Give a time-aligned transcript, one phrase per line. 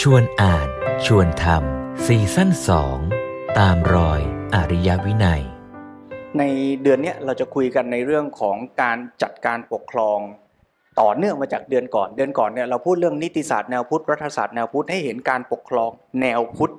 [0.00, 0.68] ชวนอ่าน
[1.06, 2.98] ชวนทำซีซั่นสอง
[3.58, 4.20] ตามรอย
[4.54, 5.42] อริยวินัย
[6.38, 6.42] ใน
[6.82, 10.18] เดือนนี้เราจะคุยกันในเรื่องของการจัดการปกครอง
[11.00, 16.72] ต่อเนื่องมาจากเดือนก่อน เดือนก่อนเนี่ยเราพูดเรื่องนิติศาสตร์แนวพุทธรัฐศาสตร์แนวพุทธให้เห็นการปกครองแนวพุทธ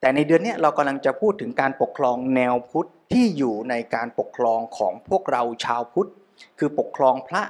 [0.00, 6.10] แต่ในเดือนนี้เรากำลังจะพูดถึงการปกครองแนวพุทธที่อยู่ในการปกครองของพวกเราชาวพุทธ
[6.58, 7.42] คือปกครองพระ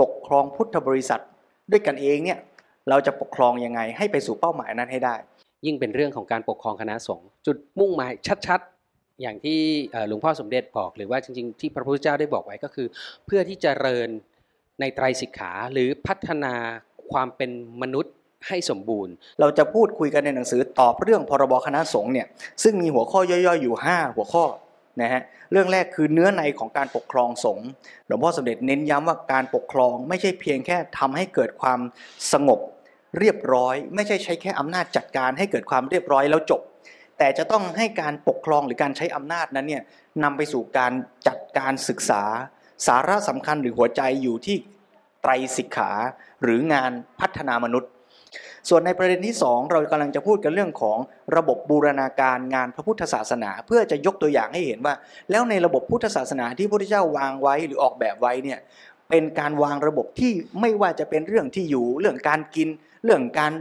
[0.00, 1.22] ปกครองพุทธบริษัท
[1.70, 2.38] ด้วยกันเองเนี่ย
[2.90, 5.16] เราจะปกครองยังไงให้ไปสู่เป้าหมายนั้นให้ได้
[5.66, 8.12] ยิ่งเป็นเรื่องของการปกครองคณะสงฆ์จุดมุ่งหมาย
[8.46, 9.60] ชัดๆ อย่างที่
[10.08, 12.86] หลวงพ่อสมเด็จบอกหรือว่าจริงๆ ที่พระพุทธเจ้าได้บอกไว้ก็คือ
[13.26, 14.08] เพื่อที่จะเริญ
[14.80, 16.54] ในไตรสิกขาหรือพัฒนา
[17.12, 17.50] ความเป็น
[17.82, 18.12] มนุษย์
[18.48, 22.26] ให้สมบูรณ์ เราจะพูดคุยกันในหนังสือตอบเรื่องพรบคณะสงฆ์เนี่ย
[22.62, 24.44] ซึ่งมีหัวข้อย่อยๆ อยู่ 5 หัวข้อ
[25.02, 27.68] นะฮะเรื่องแรกคือเนื้อในของการปกครองสงฆ์
[28.06, 31.80] หลวงพ่อสมเด็จเน้นย้ำว่าการปกครองไม่ใช่เพียงแค่ทำให้เกิดความ
[32.32, 32.60] สงบ
[33.18, 36.60] เรียบร้อย ไม่ใช่ใช้แค่อำนาจจัดการให้เกิดความเรียบร้อยแล้วจบ
[37.18, 39.82] แต่จะต้องให้การปกครองหรือการใช้อำนาจนั้นเนี่ย
[40.22, 40.92] นำไปสู่การ
[41.26, 42.22] จัดการศึกษา
[42.86, 44.56] สาระสำคัญหรือหัวใจอยู่ที่
[45.22, 45.90] ไตรสิกขา
[46.42, 47.90] หรืองานพัฒนามนุษย์
[48.68, 50.98] ส่วนในประเด็นที่ 2 เรากำลังจะพูดกันเรื่องของ
[51.36, 54.94] ระบบบูรณาการงานพระพุทธศาสนา เพื่อจะยกตัวอย่างให้เห็นว่า
[55.30, 58.58] แล้วในระบบพุทธศาสนาที่พระพุทธเจ้าวางไว้หรือออกแบบไว้เนี่ย
[59.10, 62.68] เป็นการวางระบบที่ไม่ว่าจะเป็นเรื่องที่อยู่ เรื่องการกิน
[63.04, 63.52] เรื่องการ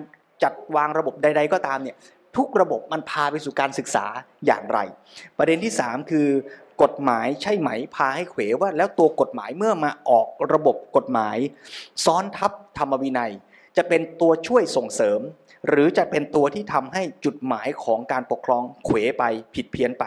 [0.43, 1.97] จัดวางระบบใด ๆ ก็ตามเนี่ย
[2.37, 4.05] ทุกระบบมันพาไปสู่การศึกษา
[4.45, 4.79] อย่างไร
[5.37, 6.27] ประเด็นที่ 3 คือ
[6.83, 11.37] กฎหมายใช่ไหมพาให้เขวว่า แล้วตัวกฎหมายเมื่อมาออกระบบกฎหมาย
[12.05, 13.31] ซ้อนทับธรรมวินัย
[13.77, 15.19] จะเป็นตัวช่วยส่งเสริม
[15.67, 19.23] หรือจะเป็นตัวที่ทำให้จุดหมายของการปกครองเขวไป
[19.55, 20.03] ผิดเพี้ยนไป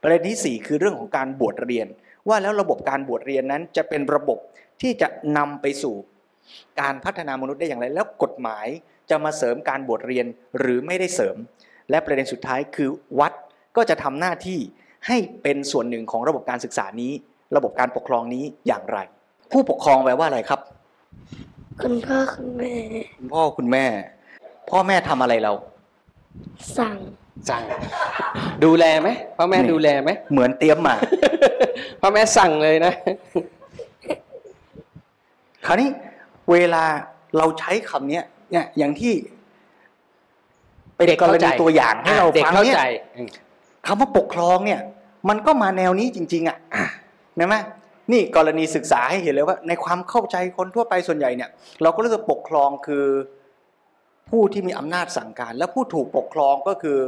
[0.00, 1.86] ประเด็นที่ 4 คือเรื่องของการบวชเรียน
[2.28, 4.38] ว่าแล้วระบบการบวชเรียนนั้นจะเป็นระบบ
[4.82, 5.94] ที่จะนำไปสู่
[6.80, 8.66] การพัฒนามนุษย์ได้อย่างไร แล้วกฎหมาย
[9.10, 10.26] จะมาเสริมการบวชเรียน
[10.58, 11.36] หรือไม่ได้เสริม
[11.90, 13.32] และประเด็นสุดท้ายคือวัด
[13.76, 14.58] ก็จะทำหน้าที่
[15.06, 17.12] ให้เป็นส่วนหนึ่งของระบบการศึกษานี้
[17.56, 18.98] ระบบการปกครองนี้อย่างไร
[19.52, 20.60] ผู้ปกครองแปลว่าอะไรครับ
[21.82, 22.74] คุณพ่อคุณแม่
[23.16, 23.84] คุณพ่อคุณแม่
[24.70, 25.52] พ่อแม่ทำอะไรเรา
[26.78, 26.96] สั่ง
[27.50, 27.62] สั่ง
[28.64, 30.94] ดูแลไหมพ่อแม่ดูแลไหมเหมือนเตรียมมา
[32.00, 32.92] พ่อแม่สั่งเลยนะ
[35.66, 35.88] คราวนี้
[36.52, 36.84] เวลา
[37.38, 38.20] เราใช้คำนี้
[38.52, 39.14] เนี่ยอย่างที่
[40.96, 42.84] เป็นเด็กกรเข้าใจณีตัวอย่างให้เราเด็กฟังเข้าเนี่ยใจ
[43.16, 43.28] อืม
[43.86, 44.80] คำว่าปกครองเนี่ย
[45.28, 46.58] มันก็มาแนวนี้จริง ๆ อะ
[47.36, 47.56] เห็นไหม
[48.12, 51.50] นี่กรณีศึกษาให้เห็นเลยว่า ในความเข้าใจคนทั่วไปส่วนใหญ่เนี่ย
[51.82, 53.04] เราก็รู้สึกปกครองคือ
[54.30, 56.98] ผู้ที่มีอำนาจสั่งการ และผู้ถูกปกครองก็คือ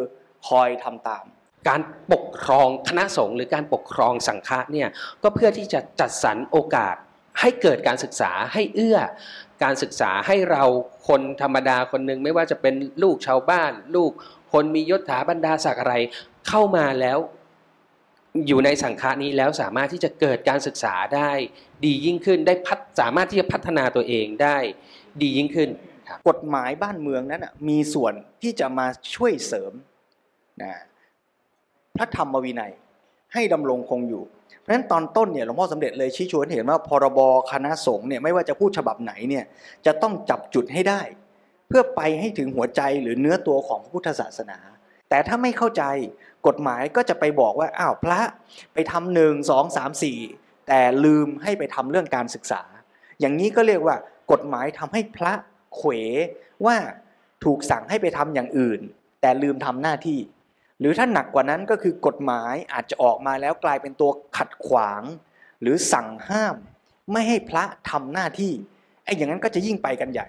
[0.49, 1.25] คอยทำตาม
[1.69, 1.81] การ
[2.13, 4.89] ปกครองคณะสงฆ์หรือการปกครองสังฆะเนี่ย
[5.23, 6.97] ก็เพื่อที่จะจัดสรรโอกาส
[7.41, 8.99] ให้เกิดการศึกษาให้เอื้อ
[9.63, 10.65] การศึกษาให้เรา
[11.09, 14.11] คนธรรมดาคนหนึ่งไม่ว่าจะเป็นลูกชาวบ้าน ลูก
[14.53, 15.95] คนมียศถาบรรดาศักดิ์อะไร
[16.49, 17.19] เข้ามาแล้ว
[18.47, 21.31] อยู่ในสังฆานี้แล้วสามารถที่จะเกิดการศึกษาได้
[21.85, 24.59] ดียิ่งขึ้นได้พัฒสามารถที่จะพัฒนาตัวเองได้
[25.23, 25.71] ดียิ่งขึ้น
[26.09, 29.73] ครับกฎหมายบ้านเมืองนั้นมีส่วนที่จะมาช่วยเสริม
[30.63, 30.73] นะ
[31.97, 32.73] พระธรรมวินัย
[33.35, 34.25] ให้ดำรงคงอยู่
[34.61, 39.45] เพราะฉะนั้นตอนต้นเนี่ยหลวงพ่อสมเด็จเลยชี้ชวนเห็นว่าพรบคณะสงฆ์เนี่ยไม่ว่าจะพูดฉบับไหนเนี่ย
[39.87, 41.01] จะต้องจับจุดให้ได้
[41.69, 44.59] เพื่อไปให้ถึงหัวใจหรือเนื้อตัวของพุทธศาสนา
[45.09, 45.85] แต่ถ้าไม่เข้าใจ
[46.47, 48.21] กฎหมายก็จะไปบอกว่าอ้าวพระ
[48.75, 50.19] ไปทำหนึ่งสองสามสี่
[50.69, 52.63] แต่ลืมให้ไปทำเรื่องการศึกษา
[53.21, 53.97] อย่างนี้ก็เรียกว่า
[54.33, 55.33] กฎหมายทำให้พระ
[55.77, 55.91] เขว
[56.67, 56.77] ว่า
[57.45, 58.81] ถูกสั่งให้ไปทำอย่างอื่น
[59.21, 60.21] แต่ลืมทำหน้าที่
[60.81, 65.03] หรือถ้าหนักกว่านั้นก็คือกฎหมายอาจจะออกมาแล้วกลายเป็นตัวขัดขวาง
[65.61, 66.57] หรือสั่งห้าม
[67.13, 68.53] ไม่ให้พระทำหน้าที่
[69.05, 70.27] ไอ้อย่างนั้นก็จะยิ่งไปกันใหญ่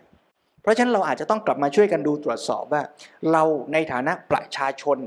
[0.62, 2.84] เพราะฉะนั้นเราอาจจะต้องกลับมาช่วยกันดูตรวจสอบว่า
[3.32, 3.44] เรา
[3.74, 4.98] ในฐานะประชาชน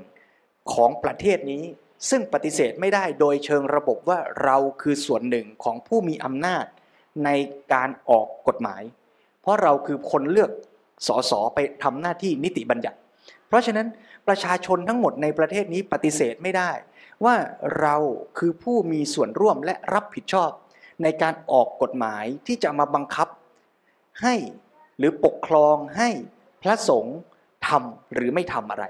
[0.73, 1.63] ของประเทศนี้
[2.11, 6.65] ซึ่งปฏิเสธไม่ได้โดยเชิงระบบว่าเราคือส่วนหนึ่งของผู้มีอำนาจ
[7.25, 7.31] ใน
[7.73, 8.83] การออกกฎหมาย
[9.43, 10.51] เพราะเราคือคนเลือก
[11.07, 12.99] สสไปทำหน้าที่นิติบัญญัติ
[13.49, 13.87] เพราะฉะนั้น
[14.29, 16.71] ประชาชนทั้งหมดในประเทศนี้ปฏิเสธไม่ได้
[17.25, 17.35] ว่า
[17.81, 17.97] เรา
[18.39, 20.51] คือผู้มีส่วนร่วมและรับผิดชอบ
[21.03, 23.29] ในการออกกฎหมายที่จะมาบังคับ
[24.23, 24.35] ให้
[24.99, 26.09] หรือปกครองให้
[26.63, 27.19] พระสงฆ์
[27.67, 28.85] ทำหรือไม่ทำอะไร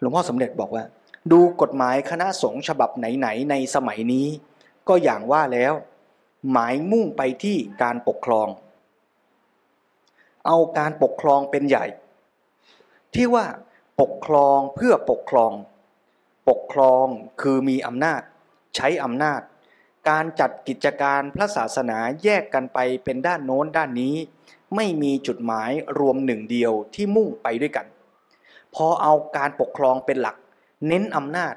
[0.00, 0.84] หลวงพ่อสมเด็จบอกว่า
[1.32, 4.26] ดูกฎหมายคณะสงฆ์ฉบับไหนๆในสมัยนี้
[4.88, 5.72] ก็อย่างว่าแล้ว
[6.52, 8.48] หมายมุ่งไปที่การปกครอง
[10.46, 11.86] เอาการปกครองเป็นใหญ่
[13.14, 13.46] ที่ว่า
[14.00, 15.52] ปกครองเพื่อปกครอง
[16.48, 17.06] ปกครอง
[17.40, 18.20] คือมีอำนาจ
[18.76, 19.40] ใช้อำนาจ
[20.08, 24.14] การจัดกิจการพระศาสนาแยกกันไปเป็นด้านโน้นด้านนี้
[24.76, 27.86] ไม่มีจุดหมายรวมหนึ่งเดียวที่มุ่งไปด้วยกัน
[28.74, 30.36] พอเอาการปกครองเป็นหลัก
[30.86, 31.54] เน้นอำนาจ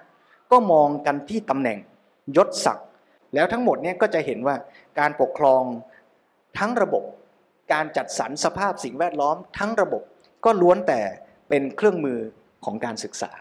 [0.51, 1.77] ก็มองกันที่ตำแหน่ง
[2.37, 2.87] ยศศักดิ์
[3.33, 4.55] แล้วทั้งหมดเนี่ยก็จะเห็นว่า
[4.99, 5.61] การปกครอง
[6.57, 7.03] ทั้งระบบ
[7.73, 10.03] การจัดสรรสภาพสิ่งแวดล้อมทั้งระบบ
[10.45, 11.01] ก็ล้วนแต่
[11.49, 12.19] เป็นเครื่องมือ
[12.65, 13.31] ของการศึกษา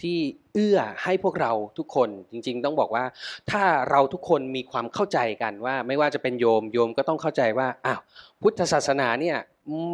[0.00, 0.18] ที่
[0.54, 3.04] เอื้อให้พวกเราทุกคนจริง ๆ ต้องบอกว่า
[3.50, 8.00] ถ้าเราทุกคนมีความเข้าใจกันว่า ไม่ว่าจะเป็นโยมโยมก็ต้องเข้าใจว่าอ้าว
[8.42, 9.36] พุทธศาสนาเนี่ย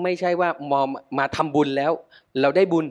[0.03, 0.89] ไม่ใช่ว่ามอม
[1.19, 1.93] มาทำบุญแล้ว
[2.41, 2.87] เราได้บุญ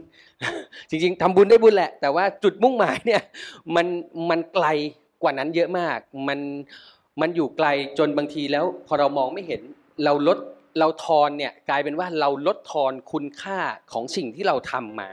[0.89, 3.21] จริง ๆทำบุญได้บุญแหละ แต่ว่าจุดมุ่งหมายเนี่ย
[3.75, 3.87] มัน
[4.29, 4.65] มันไกล
[5.21, 5.97] กว่านั้นเยอะมาก
[6.27, 6.39] มัน
[7.21, 7.67] มันอยู่ไกล
[7.97, 9.61] จนบางทีแล้ว พอเรามองไม่เห็น
[10.05, 10.37] เราลด
[10.79, 13.59] เราทอนเนี่ยกลายเป็นว่าเราลดทอนคุณค่า
[13.93, 15.09] ของสิ่งที่เราทำมา